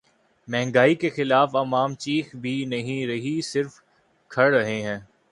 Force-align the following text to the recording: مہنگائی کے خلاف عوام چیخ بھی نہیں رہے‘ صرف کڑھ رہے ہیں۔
مہنگائی 0.47 0.95
کے 0.95 1.09
خلاف 1.09 1.55
عوام 1.55 1.93
چیخ 1.95 2.35
بھی 2.35 2.53
نہیں 2.65 3.05
رہے‘ 3.07 3.41
صرف 3.41 3.81
کڑھ 4.31 4.55
رہے 4.55 4.81
ہیں۔ 4.81 4.99